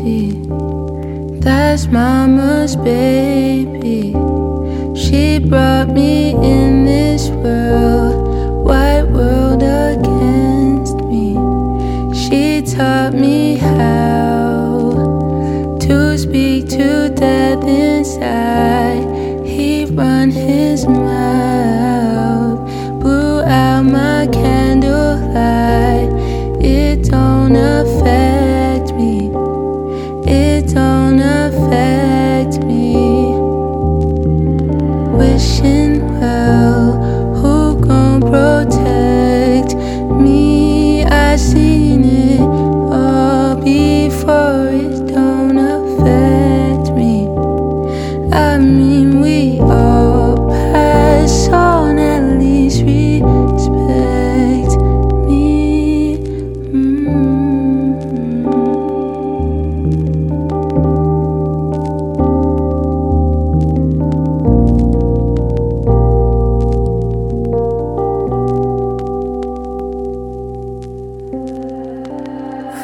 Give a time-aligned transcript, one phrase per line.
[0.00, 4.12] That's mama's baby.
[4.94, 11.34] She brought me in this world, white world against me.
[12.14, 19.44] She taught me how to speak to death inside.
[19.44, 21.97] He run his mouth,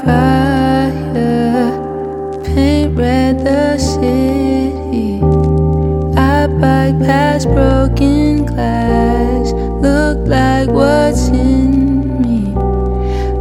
[0.05, 1.73] fire,
[2.45, 5.21] paint red the city.
[6.17, 12.55] I bike past broken glass, look like what's in me.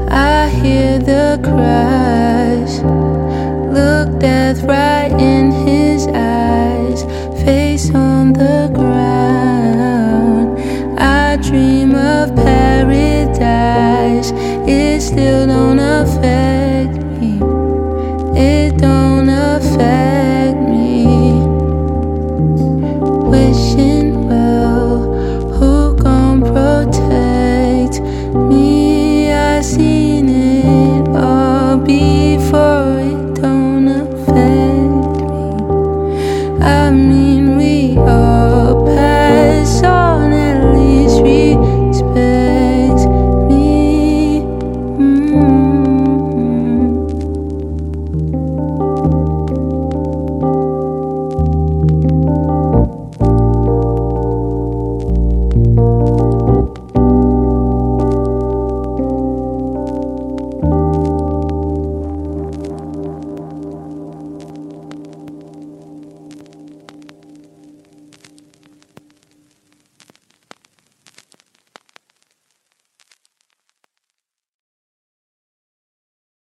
[0.10, 2.82] I hear the cries,
[3.78, 7.04] look death right in his eyes,
[7.44, 10.60] face on the ground.
[11.00, 14.32] I dream of paradise,
[14.66, 15.63] it still don't.
[37.34, 38.33] mean we are.